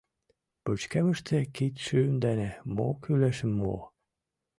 [0.63, 3.81] Пычкемыште кидшӱм дене мо кӱлешым муо.